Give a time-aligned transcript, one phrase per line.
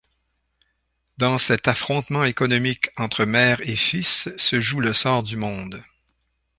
[1.19, 5.83] Dans cet affrontement économique entre mère et fils se joue le sort du monde.